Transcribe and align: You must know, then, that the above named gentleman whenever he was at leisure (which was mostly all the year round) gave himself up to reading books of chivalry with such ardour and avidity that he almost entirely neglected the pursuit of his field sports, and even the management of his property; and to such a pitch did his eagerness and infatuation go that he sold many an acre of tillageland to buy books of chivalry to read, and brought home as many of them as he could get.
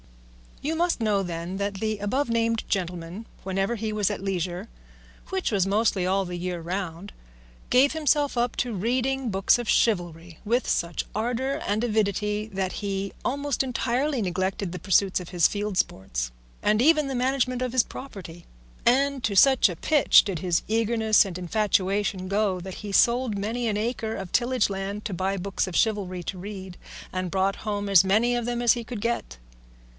You 0.63 0.75
must 0.75 0.99
know, 1.01 1.21
then, 1.21 1.57
that 1.57 1.75
the 1.75 1.99
above 1.99 2.29
named 2.29 2.63
gentleman 2.67 3.25
whenever 3.43 3.75
he 3.75 3.93
was 3.93 4.09
at 4.11 4.21
leisure 4.23 4.67
(which 5.29 5.51
was 5.51 5.65
mostly 5.67 6.05
all 6.07 6.25
the 6.25 6.35
year 6.37 6.59
round) 6.59 7.13
gave 7.69 7.93
himself 7.93 8.37
up 8.37 8.55
to 8.57 8.73
reading 8.73 9.29
books 9.29 9.59
of 9.59 9.69
chivalry 9.69 10.39
with 10.45 10.67
such 10.67 11.05
ardour 11.15 11.61
and 11.67 11.83
avidity 11.83 12.47
that 12.53 12.73
he 12.73 13.11
almost 13.25 13.61
entirely 13.61 14.21
neglected 14.23 14.71
the 14.71 14.79
pursuit 14.79 15.19
of 15.19 15.29
his 15.29 15.47
field 15.47 15.77
sports, 15.77 16.31
and 16.63 16.79
even 16.81 17.07
the 17.07 17.15
management 17.15 17.61
of 17.63 17.71
his 17.71 17.83
property; 17.83 18.45
and 18.85 19.23
to 19.23 19.35
such 19.35 19.69
a 19.69 19.75
pitch 19.75 20.23
did 20.23 20.39
his 20.39 20.63
eagerness 20.67 21.25
and 21.25 21.37
infatuation 21.39 22.27
go 22.27 22.59
that 22.59 22.75
he 22.83 22.91
sold 22.91 23.37
many 23.37 23.67
an 23.67 23.77
acre 23.77 24.15
of 24.15 24.31
tillageland 24.31 25.03
to 25.05 25.13
buy 25.13 25.37
books 25.37 25.67
of 25.67 25.75
chivalry 25.75 26.21
to 26.23 26.39
read, 26.39 26.77
and 27.13 27.31
brought 27.31 27.57
home 27.67 27.87
as 27.89 28.03
many 28.03 28.35
of 28.35 28.45
them 28.45 28.61
as 28.63 28.73
he 28.73 28.83
could 28.83 29.01
get. 29.01 29.37